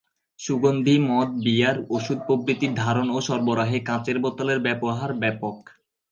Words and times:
সুগন্ধি, 0.39 0.95
মদ, 1.09 1.29
বিয়ার, 1.43 1.77
ওষুধ 1.89 2.19
প্রভৃতি 2.27 2.67
ধারণ 2.75 3.07
ও 3.09 3.17
সরবরাহে 3.21 3.79
কাঁচের 3.85 4.17
বোতলের 4.19 4.59
ব্যবহার 4.59 5.11
ব্যাপক। 5.21 5.57